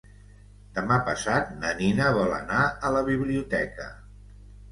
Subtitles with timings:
[0.77, 3.87] Demà passat na Nina vol anar a la biblioteca.